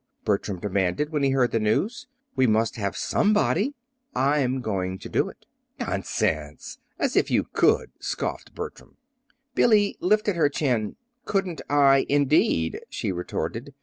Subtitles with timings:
[0.25, 2.07] Bertram demanded, when he heard the news.
[2.35, 3.75] "We must have somebody!"
[4.15, 5.45] "I'm going to do it."
[5.79, 6.79] "Nonsense!
[6.97, 8.97] As if you could!" scoffed Bertram.
[9.53, 10.95] Billy lifted her chin.
[11.25, 13.75] "Couldn't I, indeed," she retorted.